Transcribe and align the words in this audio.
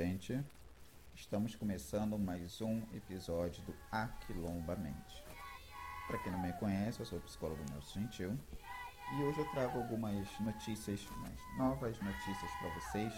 gente? 0.00 0.42
Estamos 1.14 1.54
começando 1.54 2.18
mais 2.18 2.62
um 2.62 2.80
episódio 2.94 3.62
do 3.64 3.74
Aquilombamente. 3.92 5.22
Para 6.06 6.16
quem 6.20 6.32
não 6.32 6.40
me 6.40 6.54
conhece, 6.54 7.00
eu 7.00 7.04
sou 7.04 7.18
o 7.18 7.22
psicólogo 7.22 7.62
Nelson 7.68 8.00
Gentil 8.00 8.38
e 9.12 9.22
hoje 9.24 9.40
eu 9.40 9.44
trago 9.50 9.78
algumas 9.78 10.26
notícias, 10.40 11.06
novas 11.58 12.00
notícias 12.00 12.50
para 12.58 12.74
vocês 12.76 13.12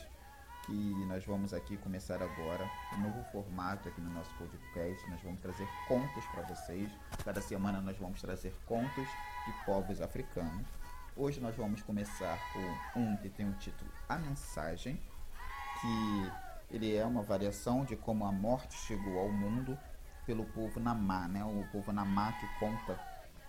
que 0.66 1.06
nós 1.06 1.24
vamos 1.24 1.54
aqui 1.54 1.76
começar 1.76 2.20
agora 2.20 2.68
um 2.96 3.02
novo 3.02 3.22
formato 3.30 3.88
aqui 3.88 4.00
no 4.00 4.10
nosso 4.10 4.34
podcast. 4.34 5.08
Nós 5.08 5.22
vamos 5.22 5.40
trazer 5.40 5.68
contos 5.86 6.26
para 6.32 6.42
vocês. 6.48 6.90
Cada 7.24 7.40
semana 7.40 7.80
nós 7.80 7.96
vamos 7.96 8.20
trazer 8.20 8.52
contos 8.66 9.06
de 9.46 9.64
povos 9.64 10.00
africanos. 10.00 10.66
Hoje 11.16 11.40
nós 11.40 11.54
vamos 11.54 11.80
começar 11.82 12.40
com 12.52 13.00
um 13.00 13.16
que 13.18 13.30
tem 13.30 13.48
o 13.48 13.52
título 13.52 13.88
A 14.08 14.18
Mensagem, 14.18 15.00
que 15.80 16.51
ele 16.72 16.96
é 16.96 17.04
uma 17.04 17.22
variação 17.22 17.84
de 17.84 17.94
como 17.94 18.24
a 18.24 18.32
morte 18.32 18.74
chegou 18.74 19.18
ao 19.18 19.30
mundo 19.30 19.78
pelo 20.24 20.44
povo 20.46 20.80
Namá, 20.80 21.28
né? 21.28 21.44
O 21.44 21.66
povo 21.70 21.92
Namá 21.92 22.32
que 22.32 22.46
conta 22.58 22.98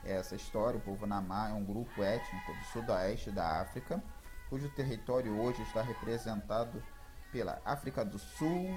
essa 0.04 0.36
história. 0.36 0.78
O 0.78 0.82
povo 0.82 1.08
Namá 1.08 1.50
é 1.50 1.54
um 1.54 1.64
grupo 1.64 2.04
étnico 2.04 2.54
do 2.54 2.64
sudoeste 2.66 3.32
da 3.32 3.62
África, 3.62 4.04
cujo 4.50 4.70
território 4.70 5.40
hoje 5.40 5.62
está 5.64 5.82
representado 5.82 6.84
pela 7.32 7.62
África 7.66 8.04
do 8.04 8.20
Sul, 8.20 8.68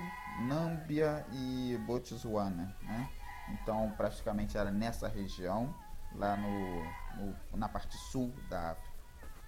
Nâmbia 0.46 1.26
e 1.32 1.76
Botswana, 1.84 2.74
né? 2.82 3.10
Então, 3.48 3.92
praticamente 3.96 4.56
era 4.56 4.70
nessa 4.70 5.08
região, 5.08 5.74
lá 6.14 6.36
no, 6.36 6.82
no 7.16 7.36
na 7.56 7.68
parte 7.68 7.96
sul 7.96 8.32
da 8.48 8.70
África. 8.70 8.96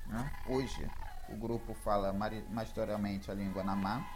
Né? 0.06 0.32
Hoje, 0.46 0.90
o 1.28 1.36
grupo 1.36 1.74
fala 1.74 2.12
majoritariamente 2.12 3.30
a 3.30 3.34
língua 3.34 3.62
Namá, 3.62 4.06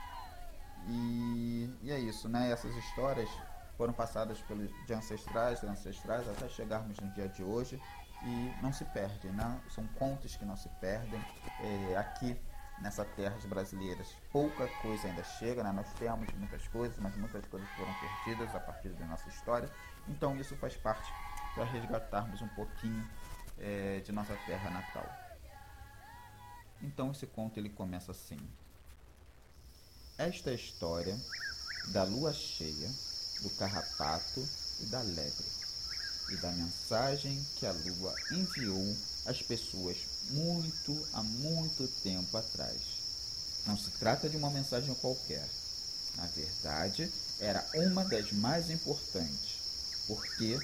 e, 0.89 1.71
e 1.83 1.91
é 1.91 1.99
isso, 1.99 2.29
né? 2.29 2.51
Essas 2.51 2.75
histórias 2.77 3.29
foram 3.77 3.93
passadas 3.93 4.41
pelos, 4.43 4.71
de 4.87 4.95
ancestrais, 4.95 5.61
de 5.61 5.67
ancestrais, 5.67 6.29
até 6.29 6.49
chegarmos 6.49 6.99
no 6.99 7.11
dia 7.13 7.29
de 7.29 7.43
hoje 7.43 7.81
e 8.25 8.55
não 8.63 8.73
se 8.73 8.85
perdem, 8.85 9.33
né? 9.33 9.61
São 9.71 9.87
contos 9.99 10.37
que 10.37 10.45
não 10.45 10.57
se 10.57 10.69
perdem. 10.81 11.21
É, 11.61 11.97
aqui 11.97 12.37
nessa 12.81 13.05
terra 13.05 13.37
brasileiras 13.47 14.09
pouca 14.33 14.67
coisa 14.81 15.07
ainda 15.07 15.23
chega, 15.23 15.63
né? 15.63 15.73
Nós 15.73 15.93
temos 15.95 16.33
muitas 16.35 16.67
coisas, 16.69 16.99
mas 16.99 17.15
muitas 17.17 17.45
coisas 17.47 17.69
foram 17.71 17.93
perdidas 17.95 18.55
a 18.55 18.61
partir 18.61 18.91
da 18.91 19.07
nossa 19.07 19.29
história. 19.29 19.71
Então 20.09 20.37
isso 20.37 20.57
faz 20.57 20.77
parte 20.77 21.13
para 21.55 21.65
resgatarmos 21.65 22.41
um 22.41 22.49
pouquinho 22.49 23.09
é, 23.59 24.01
de 24.01 24.13
nossa 24.13 24.37
terra 24.47 24.71
natal. 24.71 25.07
Então 26.83 27.11
esse 27.13 27.27
conto 27.27 27.59
ele 27.59 27.71
começa 27.71 28.11
assim. 28.11 28.39
Esta 30.19 30.53
história 30.53 31.19
da 31.89 32.05
lua 32.05 32.35
cheia, 32.35 32.91
do 33.41 33.49
carrapato 33.51 34.47
e 34.81 34.85
da 34.87 35.01
lebre, 35.01 35.47
e 36.29 36.37
da 36.37 36.53
mensagem 36.53 37.45
que 37.57 37.65
a 37.65 37.73
lua 37.73 38.15
enviou 38.31 38.97
às 39.25 39.43
pessoas 39.43 39.97
muito 40.31 41.09
há 41.15 41.23
muito 41.23 41.89
tempo 42.03 42.37
atrás. 42.37 42.79
Não 43.67 43.77
se 43.77 43.91
trata 43.93 44.29
de 44.29 44.37
uma 44.37 44.51
mensagem 44.51 44.95
qualquer. 44.97 45.49
Na 46.17 46.27
verdade, 46.27 47.11
era 47.41 47.67
uma 47.75 48.05
das 48.05 48.33
mais 48.33 48.71
importantes, 48.71 49.57
porque, 50.07 50.59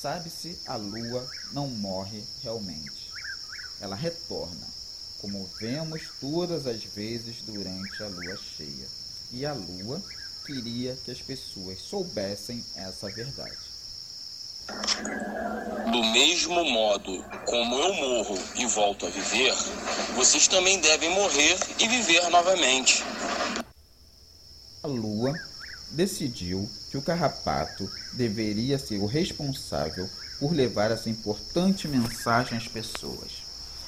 sabe-se, 0.00 0.56
a 0.66 0.76
lua 0.76 1.28
não 1.52 1.66
morre 1.66 2.22
realmente. 2.42 3.10
Ela 3.80 3.96
retorna 3.96 4.83
como 5.24 5.48
vemos 5.58 6.02
todas 6.20 6.66
as 6.66 6.84
vezes 6.84 7.36
durante 7.46 8.02
a 8.02 8.08
lua 8.08 8.36
cheia. 8.36 8.86
E 9.32 9.46
a 9.46 9.54
lua 9.54 10.02
queria 10.44 10.94
que 11.02 11.10
as 11.10 11.22
pessoas 11.22 11.80
soubessem 11.80 12.62
essa 12.76 13.08
verdade. 13.08 13.56
Do 15.90 16.04
mesmo 16.12 16.62
modo 16.66 17.24
como 17.46 17.74
eu 17.74 17.94
morro 17.94 18.38
e 18.54 18.66
volto 18.66 19.06
a 19.06 19.08
viver, 19.08 19.54
vocês 20.14 20.46
também 20.46 20.78
devem 20.78 21.08
morrer 21.08 21.56
e 21.78 21.88
viver 21.88 22.28
novamente. 22.28 23.02
A 24.82 24.86
lua 24.86 25.32
decidiu 25.92 26.68
que 26.90 26.98
o 26.98 27.02
carrapato 27.02 27.90
deveria 28.12 28.78
ser 28.78 28.98
o 28.98 29.06
responsável 29.06 30.06
por 30.38 30.52
levar 30.52 30.90
essa 30.90 31.08
importante 31.08 31.88
mensagem 31.88 32.58
às 32.58 32.68
pessoas. 32.68 33.43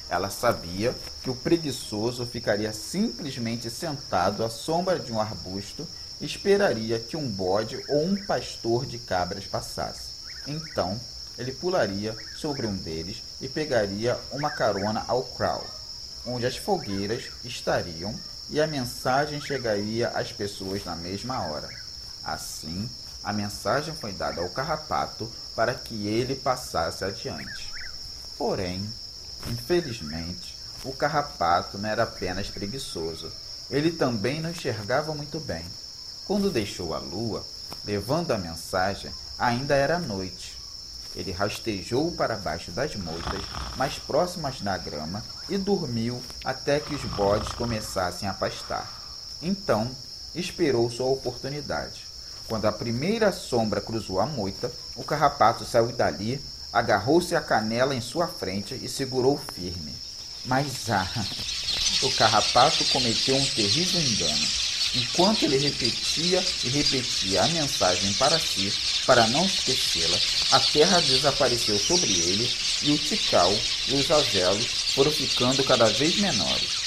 Ela 0.09 0.31
sabia 0.31 0.95
que 1.23 1.31
o 1.31 1.35
preguiçoso 1.35 2.25
ficaria 2.27 2.73
simplesmente 2.73 3.69
sentado 3.69 4.45
à 4.45 4.51
sombra 4.51 4.99
de 4.99 5.13
um 5.13 5.21
arbusto 5.21 5.87
e 6.21 6.27
esperaria 6.27 6.99
que 7.01 7.17
um 7.17 7.29
bode 7.29 7.83
ou 7.89 8.05
um 8.05 8.17
pastor 8.25 8.87
de 8.87 8.99
cabras 8.99 9.45
passasse. 9.45 10.17
Então, 10.47 10.99
ele 11.37 11.53
pularia 11.53 12.17
sobre 12.37 12.67
um 12.67 12.75
deles 12.77 13.23
e 13.41 13.49
pegaria 13.49 14.19
uma 14.33 14.51
carona 14.51 15.05
ao 15.09 15.23
crawl, 15.23 15.67
onde 16.25 16.47
as 16.47 16.57
fogueiras 16.57 17.25
estariam 17.45 18.15
e 18.49 18.61
a 18.61 18.67
mensagem 18.67 19.41
chegaria 19.41 20.09
às 20.11 20.33
pessoas 20.33 20.85
na 20.85 20.95
mesma 20.95 21.47
hora. 21.49 21.69
Assim, 22.25 22.89
a 23.23 23.33
mensagem 23.33 23.93
foi 23.95 24.13
dada 24.13 24.41
ao 24.41 24.49
carrapato 24.51 25.31
para 25.55 25.75
que 25.75 26.07
ele 26.07 26.37
passasse 26.37 27.05
adiante. 27.05 27.73
Porém, 28.39 28.87
Infelizmente, 29.49 30.57
o 30.85 30.93
carrapato 30.93 31.79
não 31.79 31.89
era 31.89 32.05
apenas 32.05 32.49
preguiçoso, 32.49 33.33
ele 33.71 33.91
também 33.91 34.41
não 34.41 34.51
enxergava 34.51 35.15
muito 35.15 35.41
bem. 35.41 35.65
Quando 36.27 36.51
deixou 36.51 36.95
a 36.95 36.99
lua, 36.99 37.45
levando 37.85 38.33
a 38.33 38.39
mensagem, 38.39 39.11
ainda 39.39 39.75
era 39.75 39.99
noite. 39.99 40.57
Ele 41.15 41.33
rastejou 41.33 42.13
para 42.13 42.37
baixo 42.37 42.71
das 42.71 42.95
moitas, 42.95 43.41
mais 43.77 43.99
próximas 43.99 44.61
da 44.61 44.77
grama, 44.77 45.25
e 45.49 45.57
dormiu 45.57 46.23
até 46.45 46.79
que 46.79 46.95
os 46.95 47.03
bodes 47.13 47.53
começassem 47.55 48.29
a 48.29 48.35
pastar. 48.35 48.87
Então, 49.41 49.91
esperou 50.35 50.91
sua 50.91 51.07
oportunidade. 51.07 52.05
Quando 52.47 52.67
a 52.67 52.73
primeira 52.73 53.33
sombra 53.33 53.81
cruzou 53.81 54.21
a 54.21 54.27
moita, 54.27 54.71
o 54.95 55.03
carrapato 55.03 55.65
saiu 55.65 55.89
dali 55.89 56.41
agarrou-se 56.77 57.35
à 57.35 57.41
canela 57.41 57.95
em 57.95 58.03
sua 58.03 58.29
frente 58.29 58.79
e 58.83 58.87
segurou 58.87 59.41
firme. 59.55 59.95
Mas 60.45 60.91
ah, 60.91 61.09
o 62.03 62.11
carrapato 62.13 62.85
cometeu 62.87 63.35
um 63.35 63.47
terrível 63.47 64.01
engano. 64.01 64.47
Enquanto 64.95 65.43
ele 65.43 65.57
repetia 65.57 66.45
e 66.65 66.69
repetia 66.69 67.43
a 67.43 67.49
mensagem 67.49 68.13
para 68.15 68.39
si, 68.39 68.73
para 69.07 69.27
não 69.29 69.45
esquecê-la, 69.47 70.19
a 70.53 70.61
terra 70.61 71.01
desapareceu 71.01 71.79
sobre 71.79 72.13
ele 72.13 72.51
e 72.83 72.93
o 72.93 72.99
tical 72.99 73.53
e 73.89 73.95
os 73.95 74.11
azelos 74.11 74.67
foram 74.95 75.11
ficando 75.11 75.65
cada 75.65 75.87
vez 75.87 76.17
menores. 76.17 76.87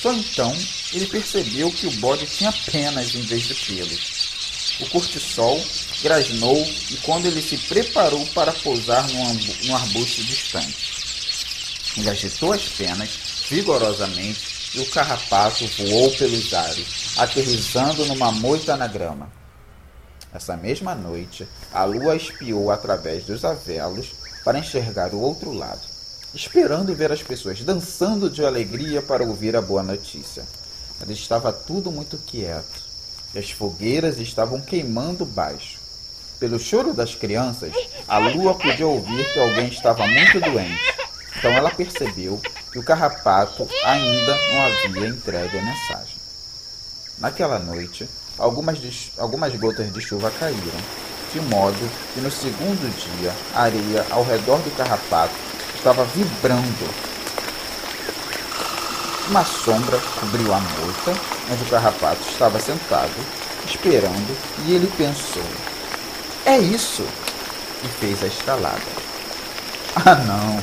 Só 0.00 0.12
então 0.12 0.56
ele 0.92 1.06
percebeu 1.06 1.70
que 1.72 1.86
o 1.86 1.96
bode 1.98 2.26
tinha 2.26 2.52
penas 2.52 3.14
em 3.14 3.22
vez 3.22 3.42
de 3.42 3.54
pelos. 3.54 4.26
O 4.80 4.88
cortisol 4.90 5.60
grasnou 6.02 6.56
e 6.90 6.96
quando 7.02 7.26
ele 7.26 7.42
se 7.42 7.56
preparou 7.56 8.24
para 8.28 8.52
pousar 8.52 9.06
num 9.08 9.76
arbusto 9.76 10.22
distante. 10.24 10.96
Ele 11.96 12.10
agitou 12.10 12.52
as 12.52 12.62
penas 12.62 13.10
vigorosamente 13.48 14.56
e 14.74 14.80
o 14.80 14.90
carrapato 14.90 15.66
voou 15.78 16.10
pelos 16.16 16.52
ares, 16.52 17.16
aterrissando 17.16 18.04
numa 18.06 18.30
moita 18.32 18.76
na 18.76 18.86
grama. 18.86 19.30
Essa 20.34 20.56
mesma 20.56 20.94
noite, 20.94 21.48
a 21.72 21.84
lua 21.84 22.14
espiou 22.14 22.70
através 22.70 23.24
dos 23.24 23.44
avelos 23.44 24.08
para 24.44 24.58
enxergar 24.58 25.14
o 25.14 25.20
outro 25.20 25.52
lado, 25.52 25.80
esperando 26.34 26.94
ver 26.94 27.10
as 27.10 27.22
pessoas 27.22 27.60
dançando 27.60 28.28
de 28.28 28.44
alegria 28.44 29.00
para 29.00 29.24
ouvir 29.24 29.56
a 29.56 29.62
boa 29.62 29.82
notícia. 29.82 30.46
Mas 31.00 31.10
estava 31.10 31.52
tudo 31.52 31.90
muito 31.90 32.18
quieto 32.18 32.84
e 33.34 33.38
as 33.38 33.50
fogueiras 33.50 34.18
estavam 34.18 34.60
queimando 34.60 35.24
baixo. 35.24 35.85
Pelo 36.38 36.58
choro 36.58 36.92
das 36.92 37.14
crianças, 37.14 37.72
a 38.06 38.18
lua 38.18 38.54
podia 38.54 38.86
ouvir 38.86 39.32
que 39.32 39.40
alguém 39.40 39.68
estava 39.68 40.06
muito 40.06 40.38
doente. 40.38 40.94
Então 41.38 41.50
ela 41.50 41.70
percebeu 41.70 42.38
que 42.70 42.78
o 42.78 42.82
carrapato 42.82 43.66
ainda 43.82 44.36
não 44.52 44.66
havia 44.66 45.08
entregue 45.08 45.58
a 45.58 45.62
mensagem. 45.62 46.16
Naquela 47.18 47.58
noite, 47.58 48.06
algumas, 48.38 48.78
algumas 49.16 49.56
gotas 49.56 49.90
de 49.90 50.00
chuva 50.02 50.30
caíram, 50.30 50.60
de 51.32 51.40
modo 51.40 51.90
que 52.12 52.20
no 52.20 52.30
segundo 52.30 52.94
dia 53.18 53.32
a 53.54 53.62
areia 53.62 54.04
ao 54.10 54.22
redor 54.22 54.58
do 54.58 54.76
carrapato 54.76 55.34
estava 55.74 56.04
vibrando. 56.04 56.94
Uma 59.30 59.44
sombra 59.44 59.98
cobriu 60.20 60.52
a 60.52 60.60
moita 60.60 61.12
onde 61.50 61.62
o 61.62 61.70
carrapato 61.70 62.20
estava 62.28 62.60
sentado, 62.60 63.14
esperando, 63.66 64.36
e 64.66 64.74
ele 64.74 64.86
pensou: 64.98 65.42
é 66.46 66.58
isso! 66.58 67.02
E 67.84 67.88
fez 68.00 68.22
a 68.22 68.26
escalada. 68.26 68.80
Ah, 69.94 70.14
não! 70.14 70.62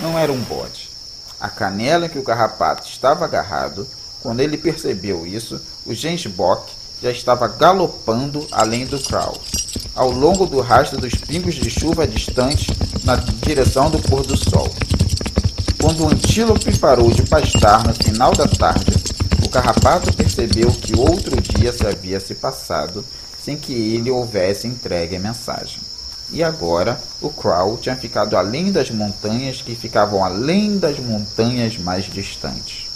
Não 0.00 0.18
era 0.18 0.32
um 0.32 0.40
bode. 0.40 0.90
A 1.40 1.48
canela 1.48 2.06
em 2.06 2.08
que 2.08 2.18
o 2.18 2.22
carrapato 2.22 2.86
estava 2.86 3.24
agarrado, 3.24 3.86
quando 4.22 4.40
ele 4.40 4.56
percebeu 4.56 5.26
isso, 5.26 5.60
o 5.86 5.94
Gensbok 5.94 6.70
já 7.02 7.10
estava 7.10 7.48
galopando 7.48 8.46
além 8.50 8.86
do 8.86 8.98
Crow, 8.98 9.40
ao 9.94 10.10
longo 10.10 10.46
do 10.46 10.60
rastro 10.60 10.98
dos 10.98 11.14
pingos 11.14 11.54
de 11.54 11.68
chuva 11.70 12.06
distantes 12.06 12.66
na 13.04 13.16
direção 13.16 13.90
do 13.90 13.98
pôr 13.98 14.24
do 14.24 14.36
sol. 14.36 14.70
Quando 15.80 16.04
o 16.04 16.08
antílope 16.08 16.78
parou 16.78 17.10
de 17.10 17.22
pastar 17.24 17.86
no 17.86 17.94
final 17.94 18.32
da 18.32 18.48
tarde, 18.48 18.94
o 19.44 19.48
carrapato 19.48 20.12
percebeu 20.14 20.70
que 20.70 20.98
outro 20.98 21.40
dia 21.40 21.72
se 21.72 21.86
havia 21.86 22.18
se 22.18 22.34
passado 22.34 23.04
sem 23.44 23.58
que 23.58 23.74
ele 23.74 24.10
houvesse 24.10 24.66
entregue 24.66 25.16
a 25.16 25.20
mensagem. 25.20 25.78
E 26.32 26.42
agora 26.42 26.98
o 27.20 27.28
Crow 27.28 27.76
tinha 27.76 27.94
ficado 27.94 28.38
além 28.38 28.72
das 28.72 28.90
montanhas 28.90 29.60
que 29.60 29.74
ficavam 29.74 30.24
além 30.24 30.78
das 30.78 30.98
montanhas 30.98 31.76
mais 31.76 32.06
distantes. 32.06 32.86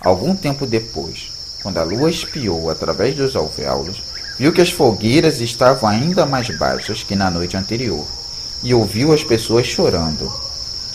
Algum 0.00 0.36
tempo 0.36 0.66
depois, 0.66 1.58
quando 1.62 1.78
a 1.78 1.82
lua 1.82 2.10
espiou 2.10 2.70
através 2.70 3.16
dos 3.16 3.34
alvéolos, 3.34 4.00
viu 4.38 4.52
que 4.52 4.60
as 4.60 4.70
fogueiras 4.70 5.40
estavam 5.40 5.88
ainda 5.88 6.24
mais 6.24 6.56
baixas 6.56 7.02
que 7.02 7.16
na 7.16 7.28
noite 7.28 7.56
anterior 7.56 8.06
e 8.62 8.72
ouviu 8.72 9.12
as 9.12 9.24
pessoas 9.24 9.66
chorando. 9.66 10.32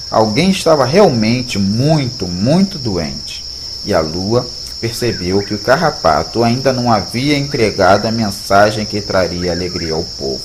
Alguém 0.09 0.49
estava 0.49 0.85
realmente 0.85 1.59
muito, 1.59 2.25
muito 2.25 2.79
doente 2.79 3.43
e 3.83 3.93
a 3.93 3.99
lua 3.99 4.47
percebeu 4.79 5.41
que 5.41 5.53
o 5.53 5.59
carrapato 5.59 6.43
ainda 6.43 6.71
não 6.71 6.91
havia 6.91 7.37
entregado 7.37 8.07
a 8.07 8.11
mensagem 8.11 8.85
que 8.85 9.01
traria 9.01 9.51
alegria 9.51 9.93
ao 9.93 10.03
povo. 10.03 10.43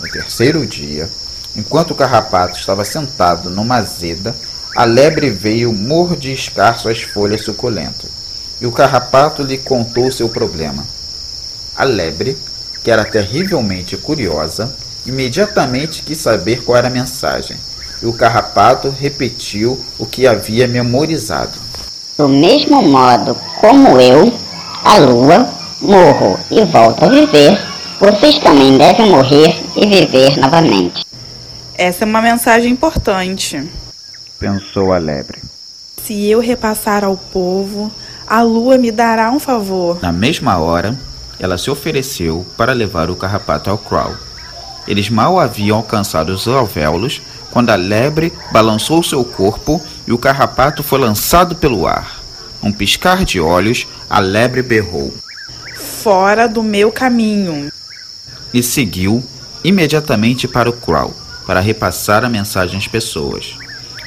No 0.00 0.08
terceiro 0.08 0.64
dia, 0.66 1.10
enquanto 1.56 1.90
o 1.90 1.94
carrapato 1.94 2.58
estava 2.58 2.84
sentado 2.84 3.50
numa 3.50 3.76
azeda, 3.76 4.36
a 4.76 4.84
lebre 4.84 5.30
veio 5.30 5.72
mordiscar 5.72 6.78
suas 6.78 7.02
folhas 7.02 7.42
suculentas, 7.42 8.10
e 8.60 8.66
o 8.66 8.72
carrapato 8.72 9.42
lhe 9.42 9.58
contou 9.58 10.12
seu 10.12 10.28
problema. 10.28 10.86
A 11.76 11.82
lebre, 11.82 12.38
que 12.84 12.90
era 12.90 13.04
terrivelmente 13.04 13.96
curiosa, 13.96 14.72
imediatamente 15.04 16.02
quis 16.02 16.18
saber 16.18 16.62
qual 16.62 16.78
era 16.78 16.86
a 16.86 16.92
mensagem, 16.92 17.56
e 18.00 18.06
o 18.06 18.12
carrapato 18.12 18.88
repetiu 18.90 19.84
o 19.98 20.06
que 20.06 20.28
havia 20.28 20.68
memorizado. 20.68 21.67
Do 22.18 22.28
mesmo 22.28 22.82
modo 22.82 23.34
como 23.60 23.98
eu, 23.98 24.30
a 24.84 24.98
lua, 24.98 25.48
morro 25.80 26.38
e 26.50 26.64
volto 26.64 27.04
a 27.04 27.08
viver, 27.08 27.58
vocês 27.98 28.38
também 28.40 28.76
devem 28.76 29.08
morrer 29.08 29.56
e 29.74 29.86
viver 29.86 30.36
novamente. 30.36 31.06
Essa 31.74 32.04
é 32.04 32.06
uma 32.06 32.20
mensagem 32.20 32.72
importante 32.72 33.66
pensou 34.38 34.92
a 34.92 34.98
lebre. 34.98 35.38
Se 36.02 36.26
eu 36.26 36.40
repassar 36.40 37.04
ao 37.04 37.16
povo, 37.16 37.92
a 38.26 38.42
lua 38.42 38.78
me 38.78 38.90
dará 38.90 39.30
um 39.30 39.40
favor. 39.40 39.98
Na 40.00 40.12
mesma 40.12 40.58
hora, 40.58 40.98
ela 41.38 41.58
se 41.58 41.70
ofereceu 41.70 42.46
para 42.56 42.72
levar 42.72 43.10
o 43.10 43.16
carrapato 43.16 43.68
ao 43.68 43.78
Crow. 43.78 44.14
Eles 44.88 45.10
mal 45.10 45.38
haviam 45.38 45.76
alcançado 45.76 46.30
os 46.30 46.48
alvéolos 46.48 47.20
quando 47.50 47.68
a 47.68 47.76
lebre 47.76 48.32
balançou 48.50 49.02
seu 49.02 49.22
corpo 49.22 49.82
e 50.06 50.12
o 50.12 50.18
carrapato 50.18 50.82
foi 50.82 50.98
lançado 50.98 51.54
pelo 51.54 51.86
ar. 51.86 52.22
Um 52.62 52.72
piscar 52.72 53.22
de 53.22 53.38
olhos, 53.38 53.86
a 54.08 54.18
lebre 54.18 54.62
berrou: 54.62 55.12
Fora 55.76 56.48
do 56.48 56.62
meu 56.62 56.90
caminho! 56.90 57.70
E 58.52 58.62
seguiu 58.62 59.22
imediatamente 59.62 60.48
para 60.48 60.70
o 60.70 60.72
Crow 60.72 61.14
para 61.46 61.60
repassar 61.60 62.24
a 62.24 62.28
mensagem 62.30 62.78
às 62.78 62.88
pessoas. 62.88 63.54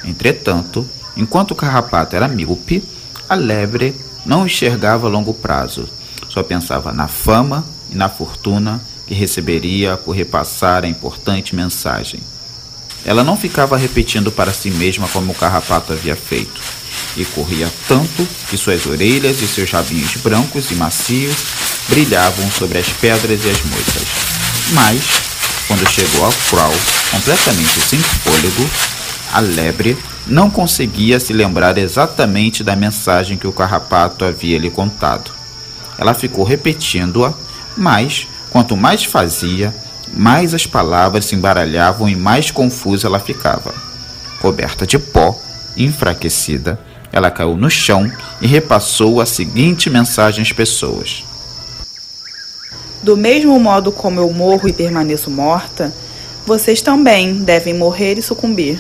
Entretanto, 0.04 0.88
enquanto 1.16 1.52
o 1.52 1.56
carrapato 1.56 2.16
era 2.16 2.28
míope, 2.28 2.84
a 3.30 3.36
lebre 3.36 3.96
não 4.26 4.48
enxergava 4.48 5.06
a 5.06 5.10
longo 5.12 5.34
prazo, 5.34 5.88
só 6.28 6.42
pensava 6.42 6.92
na 6.92 7.08
fama 7.08 7.64
e 7.92 7.96
na 7.96 8.10
fortuna 8.10 8.82
que 9.12 9.16
receberia 9.16 9.98
por 9.98 10.16
repassar 10.16 10.86
a 10.86 10.88
importante 10.88 11.54
mensagem. 11.54 12.22
Ela 13.04 13.26
não 13.26 13.36
ficava 13.36 13.76
repetindo 13.76 14.32
para 14.32 14.54
si 14.54 14.72
mesma 14.72 15.06
como 15.10 15.34
o 15.34 15.36
carrapato 15.36 15.92
havia 15.92 16.16
feito, 16.16 16.62
e 17.18 17.26
corria 17.26 17.70
tanto 17.90 18.26
que 18.50 18.56
suas 18.56 18.86
orelhas 18.86 19.42
e 19.42 19.48
seus 19.48 19.70
rabinhos 19.70 20.16
brancos 20.24 20.72
e 20.72 20.76
macios 20.76 21.36
brilhavam 21.90 22.50
sobre 22.52 22.78
as 22.78 22.88
pedras 22.88 23.44
e 23.44 23.50
as 23.50 23.62
moitas. 23.66 24.04
Mas, 24.72 25.04
quando 25.68 25.86
chegou 25.90 26.24
ao 26.24 26.32
Crow, 26.32 26.74
completamente 27.12 27.82
sem 27.82 28.00
fôlego, 28.00 28.70
a 29.34 29.42
lebre 29.42 29.98
não 30.26 30.50
conseguia 30.50 31.20
se 31.20 31.34
lembrar 31.34 31.78
exatamente 31.78 32.64
da 32.64 32.78
mensagem 32.78 33.38
que 33.38 33.48
o 33.48 33.52
carrapato 33.52 34.24
havia 34.24 34.58
lhe 34.58 34.70
contado. 34.70 35.32
Ela 35.98 36.14
ficou 36.14 36.46
repetindo-a, 36.46 37.34
mas, 37.76 38.26
quanto 38.52 38.78
mais 38.78 39.04
fazia, 39.04 39.74
mais 40.14 40.54
as 40.54 40.68
palavras 40.68 41.26
se 41.26 41.36
embaralhavam 41.36 42.08
e 42.08 42.16
mais 42.16 42.52
confusa 42.52 43.08
ela 43.08 43.20
ficava. 43.20 43.74
Coberta 44.40 44.86
de 44.86 45.00
pó, 45.00 45.36
enfraquecida, 45.76 46.80
ela 47.12 47.32
caiu 47.32 47.58
no 47.58 47.70
chão 47.70 48.12
e 48.40 48.46
repassou 48.46 49.20
a 49.20 49.26
seguinte 49.26 49.90
mensagem 49.90 50.44
às 50.44 50.52
pessoas: 50.52 51.24
Do 53.02 53.18
mesmo 53.18 53.60
modo 53.60 53.92
como 53.92 54.20
eu 54.20 54.32
morro 54.32 54.68
e 54.68 54.74
permaneço 54.74 55.32
morta, 55.32 55.92
vocês 56.46 56.82
também 56.82 57.42
devem 57.44 57.74
morrer 57.74 58.20
e 58.20 58.22
sucumbir 58.22 58.80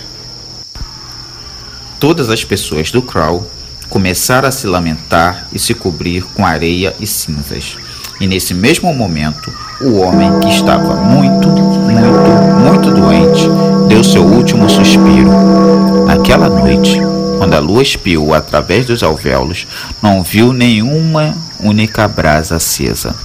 todas 2.01 2.31
as 2.31 2.43
pessoas 2.43 2.89
do 2.89 2.99
Crow 3.03 3.47
começaram 3.87 4.47
a 4.49 4.51
se 4.51 4.65
lamentar 4.65 5.47
e 5.53 5.59
se 5.59 5.75
cobrir 5.75 6.23
com 6.33 6.43
areia 6.43 6.95
e 6.99 7.05
cinzas. 7.05 7.77
E 8.21 8.27
nesse 8.27 8.53
mesmo 8.53 8.93
momento, 8.93 9.51
o 9.81 9.97
homem 9.97 10.39
que 10.41 10.49
estava 10.49 10.95
muito, 10.95 11.49
muito, 11.49 12.29
muito 12.63 12.91
doente 12.91 13.49
deu 13.89 14.03
seu 14.03 14.23
último 14.23 14.69
suspiro. 14.69 16.05
Naquela 16.05 16.47
noite, 16.47 16.99
quando 17.39 17.55
a 17.55 17.59
lua 17.59 17.81
espiou 17.81 18.35
através 18.35 18.85
dos 18.85 19.01
alvéolos, 19.01 19.65
não 20.03 20.21
viu 20.21 20.53
nenhuma 20.53 21.35
única 21.59 22.07
brasa 22.07 22.57
acesa. 22.57 23.15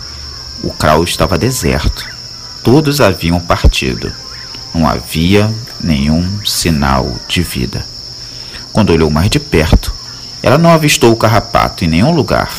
O 0.64 0.70
Crow 0.70 1.04
estava 1.04 1.36
deserto. 1.36 2.06
Todos 2.64 2.98
haviam 2.98 3.38
partido. 3.38 4.10
Não 4.74 4.88
havia 4.88 5.52
nenhum 5.78 6.26
sinal 6.42 7.16
de 7.28 7.42
vida. 7.42 7.84
Quando 8.72 8.94
olhou 8.94 9.10
mais 9.10 9.28
de 9.28 9.38
perto, 9.38 9.92
ela 10.42 10.56
não 10.56 10.70
avistou 10.70 11.12
o 11.12 11.16
carrapato 11.16 11.84
em 11.84 11.88
nenhum 11.88 12.12
lugar, 12.12 12.50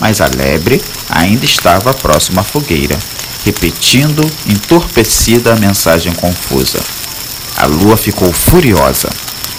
mas 0.00 0.20
a 0.20 0.26
lebre 0.26 0.82
ainda 1.08 1.44
estava 1.44 1.94
próxima 1.94 2.40
à 2.40 2.44
fogueira, 2.44 2.98
repetindo 3.44 4.24
entorpecida 4.46 5.52
a 5.52 5.56
mensagem 5.56 6.12
confusa. 6.14 6.78
A 7.56 7.66
lua 7.66 7.96
ficou 7.96 8.32
furiosa. 8.32 9.08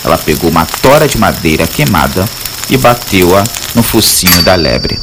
Ela 0.04 0.18
pegou 0.18 0.50
uma 0.50 0.66
tora 0.66 1.08
de 1.08 1.18
madeira 1.18 1.66
queimada 1.66 2.26
e 2.70 2.78
bateu-a 2.78 3.44
no 3.74 3.82
focinho 3.82 4.44
da 4.44 4.56
lebre. 4.56 5.00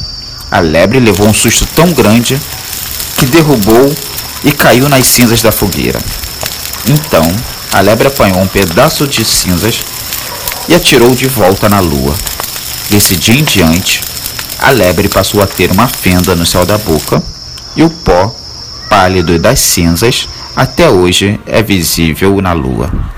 A 0.51 0.59
lebre 0.59 0.99
levou 0.99 1.27
um 1.27 1.33
susto 1.33 1.65
tão 1.75 1.91
grande 1.91 2.39
que 3.17 3.25
derrubou 3.25 3.93
e 4.43 4.51
caiu 4.51 4.87
nas 4.87 5.07
cinzas 5.07 5.41
da 5.41 5.51
fogueira. 5.51 5.99
Então, 6.87 7.23
a 7.71 7.81
lebre 7.81 8.07
apanhou 8.07 8.39
um 8.39 8.47
pedaço 8.47 9.07
de 9.07 9.25
cinzas 9.25 9.81
e 10.67 10.75
atirou 10.75 11.15
de 11.15 11.27
volta 11.27 11.67
na 11.67 11.79
lua. 11.79 12.13
Desse 12.89 13.15
dia 13.15 13.35
em 13.35 13.43
diante, 13.43 14.01
a 14.63 14.71
lebre 14.71 15.09
passou 15.09 15.43
a 15.43 15.45
ter 15.45 15.69
uma 15.71 15.89
fenda 15.89 16.33
no 16.35 16.45
céu 16.45 16.65
da 16.65 16.77
boca 16.77 17.21
e 17.75 17.83
o 17.83 17.89
pó 17.89 18.33
pálido 18.89 19.37
das 19.37 19.59
cinzas 19.59 20.29
até 20.55 20.89
hoje 20.89 21.37
é 21.45 21.61
visível 21.61 22.41
na 22.41 22.53
lua. 22.53 23.12